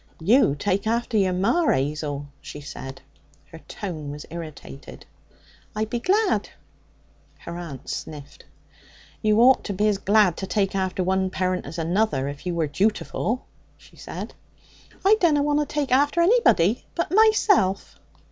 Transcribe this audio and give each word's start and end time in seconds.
'You 0.19 0.55
take 0.55 0.87
after 0.87 1.15
your 1.15 1.31
ma, 1.31 1.69
'Azel,' 1.69 2.27
she 2.41 2.59
said. 2.59 3.03
Her 3.51 3.59
tone 3.67 4.09
was 4.09 4.25
irritated. 4.31 5.05
'I 5.75 5.85
be 5.85 5.99
glad.' 5.99 6.49
Her 7.37 7.55
aunt 7.55 7.87
sniffed. 7.87 8.43
'You 9.21 9.39
ought 9.41 9.63
to 9.65 9.73
be 9.73 9.87
as 9.87 9.99
glad 9.99 10.37
to 10.37 10.47
take 10.47 10.73
after 10.73 11.03
one 11.03 11.29
parent 11.29 11.67
as 11.67 11.77
another, 11.77 12.27
if 12.27 12.47
you 12.47 12.55
were 12.55 12.65
jutiful,' 12.67 13.41
she 13.77 13.95
said. 13.95 14.33
'I 15.05 15.17
dunna 15.21 15.43
want 15.43 15.59
to 15.59 15.67
take 15.67 15.91
after 15.91 16.19
anybody 16.21 16.83
but 16.95 17.11
myself.' 17.11 17.99